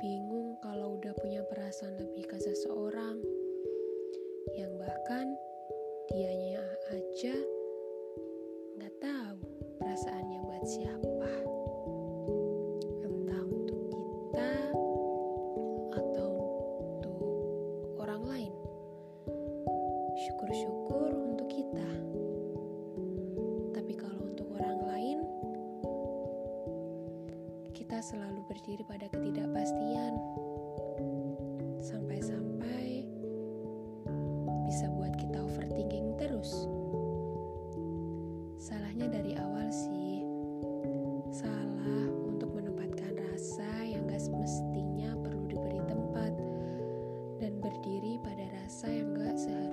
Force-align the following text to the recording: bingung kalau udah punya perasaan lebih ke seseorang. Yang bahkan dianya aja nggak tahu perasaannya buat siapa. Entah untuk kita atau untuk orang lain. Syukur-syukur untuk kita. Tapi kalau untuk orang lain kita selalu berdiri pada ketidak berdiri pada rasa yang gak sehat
bingung 0.00 0.60
kalau 0.60 1.00
udah 1.00 1.12
punya 1.16 1.40
perasaan 1.48 1.96
lebih 1.96 2.28
ke 2.28 2.36
seseorang. 2.36 3.16
Yang 4.52 4.72
bahkan 4.76 5.26
dianya 6.12 6.62
aja 6.92 7.36
nggak 8.76 8.94
tahu 9.00 9.40
perasaannya 9.80 10.38
buat 10.44 10.64
siapa. 10.68 11.32
Entah 13.08 13.44
untuk 13.48 13.80
kita 13.88 14.52
atau 15.96 16.30
untuk 16.92 17.18
orang 17.96 18.22
lain. 18.28 18.52
Syukur-syukur 20.28 21.10
untuk 21.14 21.48
kita. 21.48 21.90
Tapi 23.72 23.92
kalau 23.96 24.20
untuk 24.28 24.48
orang 24.60 24.80
lain 24.84 25.18
kita 27.76 28.02
selalu 28.02 28.42
berdiri 28.50 28.82
pada 28.82 29.06
ketidak 29.06 29.45
berdiri 47.76 48.16
pada 48.24 48.40
rasa 48.56 48.88
yang 48.88 49.20
gak 49.20 49.36
sehat 49.36 49.65